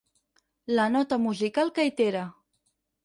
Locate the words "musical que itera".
1.27-2.25